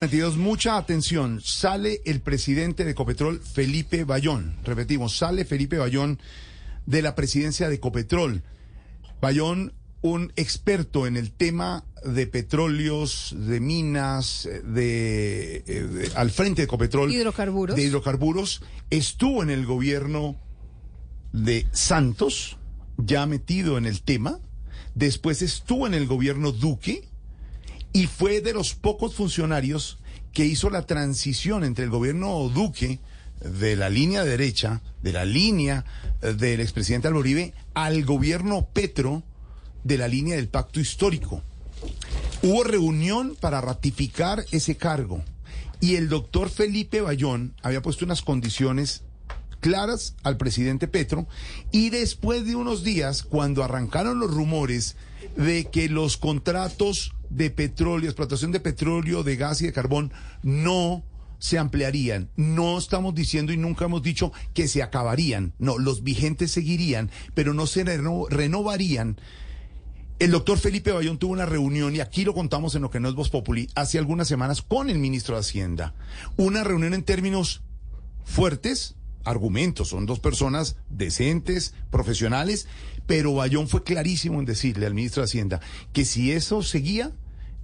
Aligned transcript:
22, 0.00 0.36
mucha 0.36 0.76
atención. 0.76 1.40
Sale 1.42 2.02
el 2.04 2.20
presidente 2.20 2.84
de 2.84 2.92
Ecopetrol, 2.92 3.40
Felipe 3.40 4.04
Bayón. 4.04 4.54
Repetimos, 4.62 5.16
sale 5.16 5.44
Felipe 5.44 5.76
Bayón 5.76 6.20
de 6.86 7.02
la 7.02 7.16
presidencia 7.16 7.68
de 7.68 7.74
Ecopetrol. 7.74 8.44
Bayón, 9.20 9.72
un 10.00 10.32
experto 10.36 11.08
en 11.08 11.16
el 11.16 11.32
tema 11.32 11.84
de 12.04 12.28
petróleos, 12.28 13.34
de 13.36 13.58
minas, 13.58 14.48
de, 14.62 15.64
de- 15.66 16.12
al 16.14 16.30
frente 16.30 16.62
de 16.62 16.66
Ecopetrol. 16.66 17.12
Hidrocarburos. 17.12 17.74
De 17.74 17.82
hidrocarburos. 17.82 18.62
Estuvo 18.90 19.42
en 19.42 19.50
el 19.50 19.66
gobierno 19.66 20.36
de 21.32 21.66
Santos, 21.72 22.56
ya 22.98 23.26
metido 23.26 23.76
en 23.76 23.84
el 23.84 24.02
tema. 24.02 24.38
Después 24.94 25.42
estuvo 25.42 25.88
en 25.88 25.94
el 25.94 26.06
gobierno 26.06 26.52
Duque 26.52 27.08
y 27.98 28.06
fue 28.06 28.40
de 28.40 28.52
los 28.52 28.76
pocos 28.76 29.16
funcionarios 29.16 29.98
que 30.32 30.44
hizo 30.44 30.70
la 30.70 30.86
transición 30.86 31.64
entre 31.64 31.82
el 31.82 31.90
gobierno 31.90 32.48
Duque 32.48 33.00
de 33.40 33.74
la 33.74 33.90
línea 33.90 34.24
derecha, 34.24 34.82
de 35.02 35.12
la 35.12 35.24
línea 35.24 35.84
eh, 36.22 36.32
del 36.32 36.60
expresidente 36.60 37.08
Álvaro 37.08 37.22
Uribe, 37.22 37.54
al 37.74 38.04
gobierno 38.04 38.68
Petro 38.72 39.24
de 39.82 39.98
la 39.98 40.06
línea 40.06 40.36
del 40.36 40.46
pacto 40.46 40.78
histórico. 40.78 41.42
Hubo 42.44 42.62
reunión 42.62 43.36
para 43.40 43.60
ratificar 43.60 44.44
ese 44.52 44.76
cargo 44.76 45.24
y 45.80 45.96
el 45.96 46.08
doctor 46.08 46.50
Felipe 46.50 47.00
Bayón 47.00 47.52
había 47.64 47.82
puesto 47.82 48.04
unas 48.04 48.22
condiciones 48.22 49.02
claras 49.58 50.14
al 50.22 50.36
presidente 50.36 50.86
Petro 50.86 51.26
y 51.72 51.90
después 51.90 52.46
de 52.46 52.54
unos 52.54 52.84
días, 52.84 53.24
cuando 53.24 53.64
arrancaron 53.64 54.20
los 54.20 54.32
rumores 54.32 54.94
de 55.36 55.64
que 55.64 55.88
los 55.88 56.16
contratos 56.16 57.12
de 57.30 57.50
petróleo, 57.50 58.08
explotación 58.08 58.52
de 58.52 58.60
petróleo, 58.60 59.22
de 59.22 59.36
gas 59.36 59.62
y 59.62 59.66
de 59.66 59.72
carbón 59.72 60.12
no 60.42 61.04
se 61.38 61.58
ampliarían. 61.58 62.30
No 62.36 62.78
estamos 62.78 63.14
diciendo 63.14 63.52
y 63.52 63.56
nunca 63.56 63.84
hemos 63.84 64.02
dicho 64.02 64.32
que 64.54 64.66
se 64.68 64.82
acabarían. 64.82 65.54
No, 65.58 65.78
los 65.78 66.02
vigentes 66.02 66.50
seguirían, 66.50 67.10
pero 67.34 67.54
no 67.54 67.66
se 67.66 67.84
reno- 67.84 68.26
renovarían. 68.28 69.20
El 70.18 70.32
doctor 70.32 70.58
Felipe 70.58 70.90
Bayón 70.90 71.18
tuvo 71.18 71.32
una 71.32 71.46
reunión, 71.46 71.94
y 71.94 72.00
aquí 72.00 72.24
lo 72.24 72.34
contamos 72.34 72.74
en 72.74 72.82
lo 72.82 72.90
que 72.90 72.98
no 72.98 73.08
es 73.08 73.14
Voz 73.14 73.30
Populi, 73.30 73.68
hace 73.76 73.98
algunas 73.98 74.26
semanas 74.26 74.62
con 74.62 74.90
el 74.90 74.98
ministro 74.98 75.36
de 75.36 75.42
Hacienda. 75.42 75.94
Una 76.36 76.64
reunión 76.64 76.92
en 76.92 77.04
términos 77.04 77.62
fuertes, 78.24 78.96
argumentos, 79.28 79.88
son 79.88 80.06
dos 80.06 80.20
personas 80.20 80.76
decentes, 80.88 81.74
profesionales, 81.90 82.66
pero 83.06 83.34
Bayón 83.34 83.68
fue 83.68 83.84
clarísimo 83.84 84.38
en 84.38 84.46
decirle 84.46 84.86
al 84.86 84.94
ministro 84.94 85.22
de 85.22 85.26
Hacienda 85.26 85.60
que 85.92 86.04
si 86.04 86.32
eso 86.32 86.62
seguía, 86.62 87.12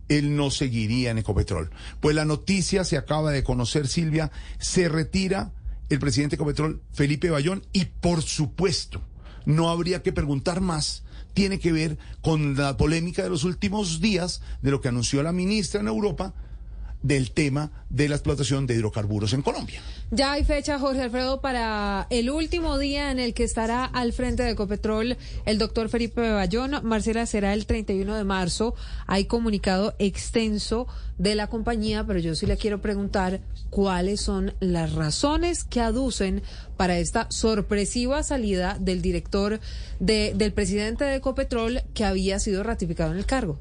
él 0.08 0.36
no 0.36 0.50
seguiría 0.50 1.10
en 1.10 1.18
Ecopetrol. 1.18 1.70
Pues 2.00 2.14
la 2.14 2.24
noticia 2.24 2.84
se 2.84 2.96
acaba 2.96 3.30
de 3.30 3.44
conocer, 3.44 3.88
Silvia, 3.88 4.30
se 4.58 4.88
retira 4.88 5.52
el 5.88 5.98
presidente 5.98 6.36
de 6.36 6.42
Ecopetrol, 6.42 6.82
Felipe 6.92 7.30
Bayón, 7.30 7.66
y 7.72 7.86
por 7.86 8.22
supuesto, 8.22 9.02
no 9.44 9.70
habría 9.70 10.02
que 10.02 10.12
preguntar 10.12 10.60
más. 10.60 11.04
Tiene 11.34 11.58
que 11.58 11.72
ver 11.72 11.98
con 12.20 12.56
la 12.56 12.76
polémica 12.76 13.22
de 13.22 13.30
los 13.30 13.44
últimos 13.44 14.00
días, 14.00 14.40
de 14.62 14.70
lo 14.70 14.80
que 14.80 14.88
anunció 14.88 15.22
la 15.22 15.32
ministra 15.32 15.80
en 15.80 15.88
Europa, 15.88 16.34
del 17.04 17.32
tema 17.32 17.70
de 17.90 18.08
la 18.08 18.16
explotación 18.16 18.66
de 18.66 18.74
hidrocarburos 18.74 19.34
en 19.34 19.42
Colombia. 19.42 19.82
Ya 20.10 20.32
hay 20.32 20.42
fecha, 20.42 20.78
Jorge 20.78 21.02
Alfredo, 21.02 21.42
para 21.42 22.06
el 22.08 22.30
último 22.30 22.78
día 22.78 23.10
en 23.10 23.18
el 23.18 23.34
que 23.34 23.44
estará 23.44 23.84
al 23.84 24.14
frente 24.14 24.42
de 24.42 24.50
Ecopetrol 24.50 25.18
el 25.44 25.58
doctor 25.58 25.90
Felipe 25.90 26.32
Bayón. 26.32 26.80
Marcela, 26.82 27.26
será 27.26 27.52
el 27.52 27.66
31 27.66 28.16
de 28.16 28.24
marzo. 28.24 28.74
Hay 29.06 29.26
comunicado 29.26 29.94
extenso 29.98 30.86
de 31.18 31.34
la 31.34 31.48
compañía, 31.48 32.04
pero 32.06 32.20
yo 32.20 32.34
sí 32.34 32.46
le 32.46 32.56
quiero 32.56 32.80
preguntar 32.80 33.40
cuáles 33.68 34.22
son 34.22 34.54
las 34.60 34.94
razones 34.94 35.64
que 35.64 35.82
aducen 35.82 36.42
para 36.78 36.98
esta 36.98 37.26
sorpresiva 37.30 38.22
salida 38.22 38.78
del 38.80 39.02
director, 39.02 39.60
de, 40.00 40.32
del 40.34 40.54
presidente 40.54 41.04
de 41.04 41.16
Ecopetrol 41.16 41.82
que 41.92 42.06
había 42.06 42.40
sido 42.40 42.62
ratificado 42.62 43.12
en 43.12 43.18
el 43.18 43.26
cargo. 43.26 43.58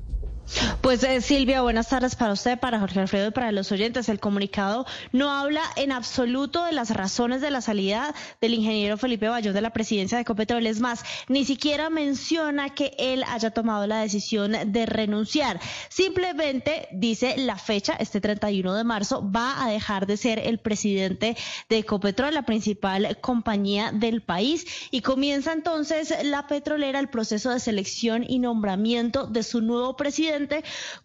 Pues 0.81 1.01
eh, 1.03 1.21
Silvia, 1.21 1.61
buenas 1.61 1.87
tardes 1.87 2.15
para 2.15 2.33
usted, 2.33 2.59
para 2.59 2.79
Jorge 2.79 2.99
Alfredo 2.99 3.29
y 3.29 3.31
para 3.31 3.53
los 3.53 3.71
oyentes. 3.71 4.09
El 4.09 4.19
comunicado 4.19 4.85
no 5.13 5.31
habla 5.31 5.61
en 5.77 5.93
absoluto 5.93 6.65
de 6.65 6.73
las 6.73 6.89
razones 6.89 7.39
de 7.39 7.49
la 7.49 7.61
salida 7.61 8.13
del 8.41 8.53
ingeniero 8.53 8.97
Felipe 8.97 9.29
Bayón 9.29 9.53
de 9.53 9.61
la 9.61 9.71
presidencia 9.71 10.17
de 10.17 10.23
Ecopetrol. 10.23 10.67
Es 10.67 10.81
más, 10.81 11.03
ni 11.29 11.45
siquiera 11.45 11.89
menciona 11.89 12.69
que 12.75 12.93
él 12.99 13.23
haya 13.29 13.51
tomado 13.51 13.87
la 13.87 14.01
decisión 14.01 14.53
de 14.67 14.85
renunciar. 14.85 15.61
Simplemente 15.87 16.89
dice 16.91 17.37
la 17.37 17.57
fecha, 17.57 17.93
este 17.93 18.19
31 18.19 18.73
de 18.73 18.83
marzo, 18.83 19.31
va 19.31 19.63
a 19.63 19.69
dejar 19.69 20.05
de 20.05 20.17
ser 20.17 20.39
el 20.39 20.59
presidente 20.59 21.37
de 21.69 21.77
Ecopetrol, 21.77 22.33
la 22.33 22.43
principal 22.43 23.17
compañía 23.21 23.91
del 23.93 24.21
país, 24.21 24.65
y 24.91 25.01
comienza 25.01 25.53
entonces 25.53 26.13
la 26.25 26.47
petrolera 26.47 26.99
el 26.99 27.07
proceso 27.07 27.51
de 27.51 27.61
selección 27.61 28.25
y 28.27 28.39
nombramiento 28.39 29.25
de 29.25 29.43
su 29.43 29.61
nuevo 29.61 29.95
presidente 29.95 30.32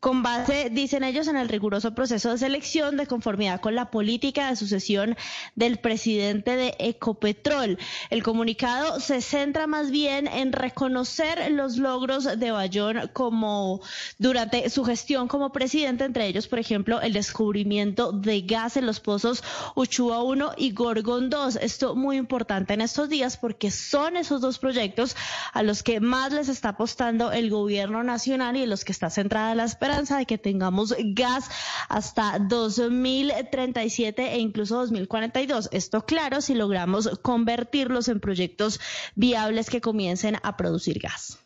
con 0.01 0.23
base, 0.23 0.71
dicen 0.71 1.05
ellos, 1.05 1.29
en 1.29 1.37
el 1.37 1.49
riguroso 1.49 1.95
proceso 1.95 2.31
de 2.31 2.39
selección 2.39 2.97
de 2.97 3.07
conformidad 3.07 3.61
con 3.61 3.75
la 3.75 3.91
política 3.91 4.49
de 4.49 4.57
sucesión 4.57 5.17
del 5.55 5.79
presidente 5.79 6.57
de 6.57 6.75
Ecopetrol. 6.79 7.79
El 8.11 8.23
comunicado 8.23 9.01
se 9.01 9.21
centra 9.21 9.67
más 9.67 9.91
bien 9.91 10.29
en 10.29 10.53
reconocer 10.53 11.51
los 11.53 11.77
logros 11.77 12.25
de 12.25 12.51
Bayón 12.51 13.11
como 13.13 13.81
durante 14.19 14.71
su 14.71 14.85
gestión 14.85 15.29
como 15.29 15.53
presidente, 15.53 16.05
entre 16.05 16.27
ellos, 16.27 16.49
por 16.49 16.59
ejemplo, 16.59 17.01
el 17.01 17.13
descubrimiento 17.13 18.13
de 18.13 18.43
gas 18.43 18.77
en 18.77 18.87
los 18.87 19.01
pozos 19.01 19.43
Uchua 19.75 20.23
1 20.23 20.53
y 20.57 20.73
Gorgon 20.73 21.31
2. 21.31 21.57
Esto 21.57 21.95
muy 21.95 22.17
importante 22.17 22.75
en 22.75 22.81
estos 22.81 23.09
días 23.09 23.37
porque 23.37 23.71
son 23.71 24.17
esos 24.17 24.41
dos 24.41 24.59
proyectos 24.59 25.17
a 25.53 25.63
los 25.63 25.83
que 25.83 26.01
más 26.01 26.33
les 26.33 26.49
está 26.49 26.71
apostando 26.71 27.33
el 27.33 27.51
gobierno 27.51 28.03
nacional 28.03 28.57
y 28.57 28.63
en 28.63 28.71
los 28.71 28.85
que 28.85 28.93
está 28.93 29.07
centrada 29.19 29.55
la 29.57 29.65
esperanza 29.65 30.17
de 30.17 30.27
que 30.27 30.39
tengamos 30.39 30.95
gas 31.15 31.51
hasta 31.89 32.39
2037 32.39 34.35
e 34.35 34.39
incluso 34.39 34.77
2042. 34.77 35.71
Esto 35.73 36.07
claro 36.07 36.41
si 36.41 36.55
logramos 36.55 37.11
convertirlos 37.23 38.09
en 38.09 38.21
proyectos 38.21 38.81
viables 39.17 39.71
que 39.71 39.81
comiencen 39.81 40.37
a 40.43 40.57
producir 40.57 41.01
gas. 41.01 41.39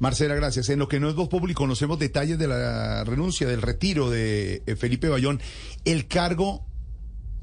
Marcela, 0.00 0.34
gracias. 0.34 0.68
En 0.70 0.80
lo 0.80 0.88
que 0.88 0.98
no 0.98 1.08
es 1.08 1.14
Voz 1.14 1.28
Populi 1.28 1.54
conocemos 1.54 2.00
detalles 2.00 2.36
de 2.36 2.48
la 2.48 3.04
renuncia, 3.04 3.46
del 3.46 3.62
retiro 3.62 4.10
de 4.10 4.62
eh, 4.66 4.74
Felipe 4.74 5.08
Bayón, 5.08 5.40
el 5.84 6.08
cargo 6.08 6.66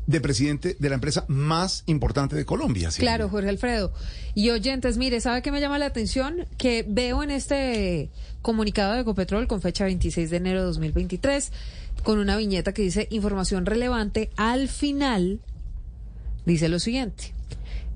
de 0.08 0.22
presidente 0.22 0.76
de 0.80 0.90
la 0.90 0.96
empresa 0.96 1.26
más 1.28 1.84
importante 1.86 2.36
de 2.36 2.46
Colombia. 2.46 2.90
Claro, 2.98 3.30
Jorge 3.30 3.50
Alfredo. 3.50 3.94
Y 4.34 4.50
oyentes, 4.50 4.98
mire, 4.98 5.22
¿sabe 5.22 5.42
qué 5.42 5.52
me 5.52 5.62
llama 5.62 5.80
la 5.80 5.86
atención? 5.86 6.46
Que 6.58 6.86
veo 6.88 7.24
en 7.24 7.32
este 7.32 8.10
comunicado 8.42 8.94
de 8.94 9.02
Ecopetrol 9.02 9.48
con 9.48 9.62
fecha 9.62 9.86
26 9.86 10.30
de 10.30 10.38
enero 10.38 10.60
de 10.60 10.66
2023, 10.66 11.52
con 12.04 12.20
una 12.20 12.38
viñeta 12.38 12.74
que 12.74 12.82
dice 12.82 13.08
información 13.12 13.66
relevante, 13.66 14.32
al 14.36 14.68
final 14.68 15.40
dice 16.46 16.70
lo 16.70 16.80
siguiente. 16.80 17.34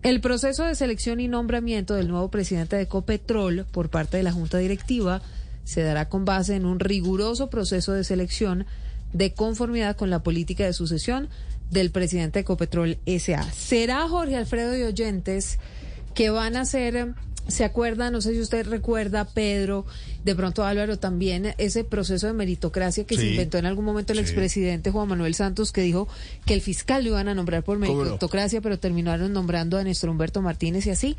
El 0.03 0.21
proceso 0.21 0.63
de 0.63 0.75
selección 0.75 1.19
y 1.19 1.27
nombramiento 1.27 1.95
del 1.95 2.07
nuevo 2.07 2.29
presidente 2.29 2.75
de 2.75 2.83
Ecopetrol 2.83 3.65
por 3.71 3.89
parte 3.89 4.17
de 4.17 4.23
la 4.23 4.31
Junta 4.31 4.59
Directiva 4.59 5.23
se 5.63 5.81
dará 5.81 6.09
con 6.09 6.25
base 6.25 6.55
en 6.55 6.65
un 6.65 6.79
riguroso 6.79 7.49
proceso 7.49 7.91
de 7.91 8.03
selección 8.03 8.67
de 9.13 9.33
conformidad 9.33 9.95
con 9.95 10.11
la 10.11 10.21
política 10.21 10.63
de 10.63 10.73
sucesión 10.73 11.29
del 11.71 11.91
presidente 11.91 12.39
de 12.39 12.41
Ecopetrol 12.41 12.97
SA. 13.05 13.51
¿Será 13.51 14.07
Jorge 14.07 14.35
Alfredo 14.35 14.77
y 14.77 14.83
oyentes 14.83 15.59
que 16.13 16.29
van 16.29 16.55
a 16.55 16.65
ser, 16.65 17.13
se 17.47 17.63
acuerdan, 17.65 18.13
no 18.13 18.21
sé 18.21 18.33
si 18.33 18.39
usted 18.39 18.65
recuerda, 18.67 19.25
Pedro, 19.25 19.85
de 20.23 20.33
pronto 20.33 20.63
Álvaro 20.63 20.97
también, 20.97 21.53
ese 21.57 21.83
proceso 21.83 22.25
de 22.27 22.33
meritocracia 22.33 23.03
que 23.05 23.15
se 23.17 23.27
inventó 23.31 23.57
en 23.57 23.65
algún 23.65 23.85
momento 23.85 24.13
el 24.13 24.19
Sí. 24.19 24.23
expresidente 24.23 24.89
Juan 24.91 25.07
Manuel 25.09 25.35
Santos, 25.35 25.71
que 25.71 25.81
dijo 25.81 26.07
que 26.45 26.53
el 26.53 26.61
fiscal 26.61 27.03
lo 27.03 27.09
iban 27.11 27.27
a 27.27 27.35
nombrar 27.35 27.63
por 27.63 27.77
meritocracia, 27.77 28.61
pero 28.61 28.79
terminaron 28.79 29.33
nombrando 29.33 29.77
a 29.77 29.83
Néstor 29.83 30.09
Humberto 30.09 30.41
Martínez 30.41 30.87
y 30.87 30.91
así. 30.91 31.17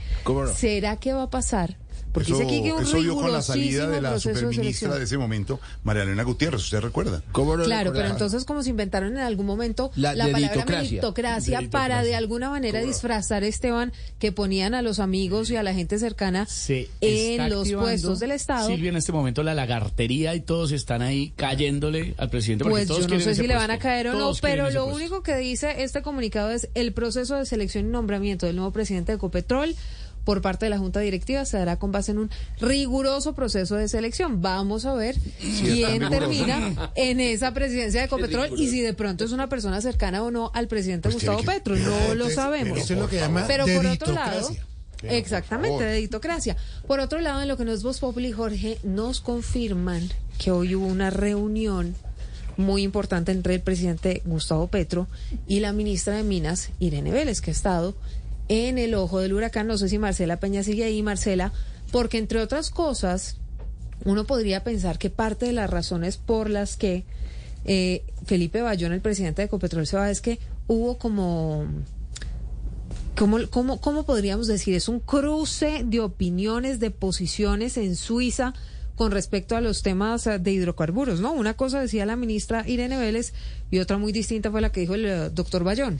¿Será 0.56 0.96
que 0.96 1.12
va 1.12 1.24
a 1.24 1.30
pasar? 1.30 1.76
Porque 2.16 2.32
eso, 2.32 2.40
dice 2.40 2.50
aquí 2.54 2.62
que 2.62 2.72
un 2.72 2.82
eso 2.82 3.00
dio 3.02 3.14
con 3.14 3.30
la 3.30 3.42
salida 3.42 3.86
de 3.88 4.00
la 4.00 4.14
de 4.14 4.20
superministra 4.20 4.96
de 4.96 5.04
ese 5.04 5.18
momento, 5.18 5.60
María 5.84 6.04
Elena 6.04 6.22
Gutiérrez, 6.22 6.62
¿usted 6.62 6.80
recuerda? 6.80 7.22
¿Cómo 7.30 7.56
no 7.56 7.64
Claro, 7.64 7.92
pero 7.92 8.08
entonces 8.08 8.46
como 8.46 8.62
se 8.62 8.70
inventaron 8.70 9.12
en 9.12 9.18
algún 9.18 9.44
momento 9.44 9.90
La 9.96 10.14
la, 10.14 10.24
palabra 10.32 10.64
meritocracia. 10.66 11.60
para 11.70 12.02
de 12.02 12.14
alguna 12.14 12.48
manera 12.48 12.80
¿Cómo 12.80 12.90
disfrazar, 12.90 13.44
Esteban, 13.44 13.92
que 14.18 14.32
ponían 14.32 14.74
a 14.74 14.80
los 14.80 14.98
amigos 14.98 15.50
y 15.50 15.56
a 15.56 15.62
la 15.62 15.74
gente 15.74 15.98
cercana 15.98 16.46
se 16.46 16.88
en 17.02 17.50
los 17.50 17.70
puestos 17.70 18.18
del 18.18 18.30
Estado. 18.30 18.66
Silvia, 18.68 18.88
en 18.88 18.96
este 18.96 19.12
momento 19.12 19.42
la 19.42 19.54
lagartería 19.54 20.34
y 20.34 20.40
todos 20.40 20.72
están 20.72 21.02
ahí 21.02 21.34
cayéndole 21.36 22.14
al 22.16 22.30
presidente. 22.30 22.64
porque 22.64 22.76
Pues 22.76 22.88
todos 22.88 23.06
yo 23.06 23.14
no 23.14 23.20
sé 23.20 23.34
si 23.34 23.46
le 23.46 23.54
van 23.56 23.70
a 23.70 23.78
caer 23.78 24.08
o 24.08 24.12
no, 24.12 24.18
Todos 24.18 24.40
pero 24.40 24.70
lo 24.70 24.84
puesto. 24.84 24.96
único 24.96 25.22
que 25.22 25.36
dice 25.36 25.82
este 25.82 26.00
comunicado 26.00 26.50
es 26.50 26.68
el 26.74 26.92
proceso 26.92 27.36
de 27.36 27.44
selección 27.44 27.86
y 27.86 27.88
nombramiento 27.90 28.46
del 28.46 28.56
nuevo 28.56 28.70
presidente 28.72 29.12
de 29.12 29.16
Ecopetrol 29.16 29.74
por 30.26 30.42
parte 30.42 30.66
de 30.66 30.70
la 30.70 30.78
Junta 30.78 30.98
Directiva 30.98 31.44
se 31.44 31.56
dará 31.56 31.78
con 31.78 31.92
base 31.92 32.10
en 32.10 32.18
un 32.18 32.30
riguroso 32.60 33.32
proceso 33.34 33.76
de 33.76 33.86
selección. 33.86 34.42
Vamos 34.42 34.84
a 34.84 34.92
ver 34.92 35.14
quién 35.38 36.10
termina 36.10 36.90
en 36.96 37.20
esa 37.20 37.54
presidencia 37.54 38.00
de 38.00 38.06
Ecopetrol 38.06 38.60
y 38.60 38.68
si 38.68 38.80
de 38.80 38.92
pronto 38.92 39.24
es 39.24 39.30
una 39.30 39.48
persona 39.48 39.80
cercana 39.80 40.24
o 40.24 40.32
no 40.32 40.50
al 40.52 40.66
presidente 40.66 41.10
Gustavo 41.10 41.44
Petro. 41.44 41.76
No 41.76 42.16
lo 42.16 42.28
sabemos. 42.28 42.76
Eso 42.76 42.94
es 42.94 42.98
lo 42.98 43.08
que 43.08 43.20
llama 43.20 43.44
Pero 43.46 43.66
por 43.66 43.86
otro 43.86 44.12
lado, 44.12 44.50
exactamente, 45.04 45.84
deditocracia. 45.84 46.56
Por 46.88 46.98
otro 46.98 47.20
lado, 47.20 47.40
en 47.40 47.46
lo 47.46 47.56
que 47.56 47.64
nos 47.64 47.84
Voz 47.84 48.00
Populi, 48.00 48.32
Jorge, 48.32 48.78
nos 48.82 49.20
confirman 49.20 50.10
que 50.38 50.50
hoy 50.50 50.74
hubo 50.74 50.86
una 50.86 51.10
reunión 51.10 51.94
muy 52.56 52.82
importante 52.82 53.30
entre 53.30 53.54
el 53.54 53.60
presidente 53.60 54.22
Gustavo 54.24 54.66
Petro 54.66 55.06
y 55.46 55.60
la 55.60 55.72
ministra 55.72 56.16
de 56.16 56.24
Minas, 56.24 56.70
Irene 56.80 57.12
Vélez, 57.12 57.40
que 57.40 57.52
ha 57.52 57.54
estado 57.54 57.94
en 58.48 58.78
el 58.78 58.94
ojo 58.94 59.20
del 59.20 59.32
huracán. 59.32 59.66
No 59.66 59.78
sé 59.78 59.88
si 59.88 59.98
Marcela 59.98 60.38
Peña 60.38 60.62
sigue 60.62 60.84
ahí, 60.84 61.02
Marcela, 61.02 61.52
porque 61.92 62.18
entre 62.18 62.40
otras 62.40 62.70
cosas, 62.70 63.36
uno 64.04 64.24
podría 64.24 64.64
pensar 64.64 64.98
que 64.98 65.10
parte 65.10 65.46
de 65.46 65.52
las 65.52 65.70
razones 65.70 66.16
por 66.16 66.50
las 66.50 66.76
que 66.76 67.04
eh, 67.64 68.04
Felipe 68.24 68.62
Bayón, 68.62 68.92
el 68.92 69.00
presidente 69.00 69.42
de 69.42 69.46
Ecopetrol, 69.46 69.86
se 69.86 69.96
va 69.96 70.10
es 70.10 70.20
que 70.20 70.38
hubo 70.66 70.98
como 70.98 71.66
¿Cómo, 73.16 73.38
cómo, 73.48 73.80
¿Cómo 73.80 74.04
podríamos 74.04 74.46
decir? 74.46 74.74
Es 74.74 74.90
un 74.90 75.00
cruce 75.00 75.80
de 75.86 76.00
opiniones, 76.00 76.80
de 76.80 76.90
posiciones 76.90 77.78
en 77.78 77.96
Suiza 77.96 78.52
con 78.94 79.10
respecto 79.10 79.56
a 79.56 79.62
los 79.62 79.82
temas 79.82 80.24
de 80.24 80.50
hidrocarburos, 80.50 81.20
¿no? 81.20 81.32
Una 81.32 81.54
cosa 81.54 81.80
decía 81.80 82.04
la 82.04 82.16
ministra 82.16 82.68
Irene 82.68 82.98
Vélez 82.98 83.32
y 83.70 83.78
otra 83.78 83.96
muy 83.96 84.12
distinta 84.12 84.50
fue 84.50 84.60
la 84.60 84.70
que 84.70 84.80
dijo 84.80 84.94
el 84.94 85.06
eh, 85.06 85.30
doctor 85.30 85.64
Bayón. 85.64 85.98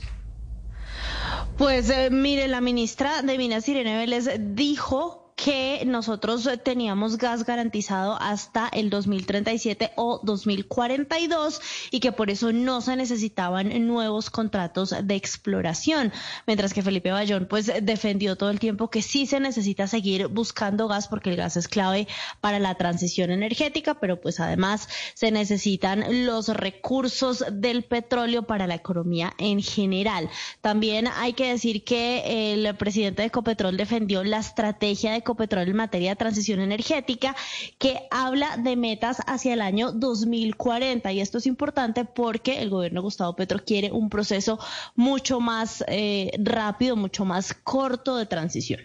Pues 1.57 1.89
eh, 1.89 2.09
mire, 2.11 2.47
la 2.47 2.61
ministra 2.61 3.23
de 3.23 3.37
Minas 3.37 3.67
Irene 3.67 3.97
Vélez 3.97 4.29
dijo 4.53 5.26
que 5.47 5.85
nosotros 5.85 6.45
eh, 6.45 6.57
teníamos 6.57 7.17
gas 7.17 7.45
garantizado 7.45 8.17
hasta 8.19 8.67
el 8.67 8.89
2037 8.89 9.93
o 9.95 10.19
2042 10.21 11.61
y 11.89 12.01
que 12.01 12.11
por 12.11 12.29
eso 12.29 12.51
no 12.51 12.81
se 12.81 12.97
necesitaban 12.97 13.87
nuevos 13.87 14.29
contratos 14.29 14.93
de 15.01 15.15
exploración, 15.15 16.11
mientras 16.47 16.73
que 16.73 16.81
Felipe 16.81 17.11
Bayón 17.11 17.47
pues 17.49 17.71
defendió 17.81 18.35
todo 18.35 18.49
el 18.49 18.59
tiempo 18.59 18.89
que 18.89 19.01
sí 19.01 19.25
se 19.25 19.39
necesita 19.39 19.87
seguir 19.87 20.27
buscando 20.27 20.89
gas 20.89 21.07
porque 21.07 21.29
el 21.29 21.37
gas 21.37 21.55
es 21.55 21.69
clave 21.69 22.09
para 22.41 22.59
la 22.59 22.75
transición 22.75 23.31
energética, 23.31 24.01
pero 24.01 24.19
pues 24.19 24.41
además 24.41 24.89
se 25.13 25.31
necesitan 25.31 26.25
los 26.25 26.49
recursos 26.49 27.45
del 27.53 27.85
petróleo 27.85 28.43
para 28.43 28.67
la 28.67 28.75
economía 28.75 29.33
en 29.37 29.61
general. 29.61 30.29
También 30.59 31.07
hay 31.07 31.31
que 31.31 31.47
decir 31.47 31.85
que 31.85 32.51
el 32.51 32.75
presidente 32.75 33.21
de 33.21 33.29
Ecopetrol 33.29 33.77
defendió 33.77 34.25
la 34.25 34.39
estrategia 34.39 35.11
de 35.11 35.19
Ecopetrol 35.19 35.36
en 35.39 35.75
materia 35.75 36.11
de 36.11 36.15
transición 36.15 36.59
energética 36.59 37.35
que 37.77 38.07
habla 38.11 38.57
de 38.57 38.75
metas 38.75 39.17
hacia 39.27 39.53
el 39.53 39.61
año 39.61 39.91
2040 39.91 41.11
y 41.11 41.21
esto 41.21 41.37
es 41.37 41.47
importante 41.47 42.05
porque 42.05 42.61
el 42.61 42.69
gobierno 42.69 43.01
de 43.01 43.03
Gustavo 43.03 43.35
Petro 43.35 43.63
quiere 43.65 43.91
un 43.91 44.09
proceso 44.09 44.59
mucho 44.95 45.39
más 45.39 45.83
eh, 45.87 46.31
rápido, 46.39 46.95
mucho 46.95 47.25
más 47.25 47.53
corto 47.53 48.17
de 48.17 48.25
transición. 48.25 48.81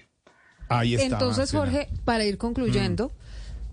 Ahí 0.68 0.94
está. 0.94 1.06
Entonces, 1.06 1.52
Marcela. 1.52 1.84
Jorge, 1.84 2.00
para 2.04 2.24
ir 2.24 2.38
concluyendo, 2.38 3.12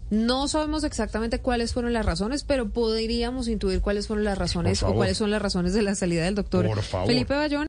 no 0.10 0.48
sabemos 0.48 0.84
exactamente 0.84 1.40
cuáles 1.40 1.74
fueron 1.74 1.94
las 1.94 2.06
razones, 2.06 2.44
pero 2.44 2.70
podríamos 2.70 3.48
intuir 3.48 3.82
cuáles 3.82 4.08
fueron 4.08 4.26
las 4.26 4.38
razones 4.38 4.82
o 4.82 4.94
cuáles 4.94 5.18
son 5.18 5.30
las 5.30 5.42
razones 5.42 5.74
de 5.74 5.84
la 5.84 5.94
salida 5.96 6.24
del 6.24 6.36
doctor 6.36 6.66
Por 6.66 6.82
favor. 6.82 7.08
Felipe 7.08 7.36
Bayón. 7.36 7.68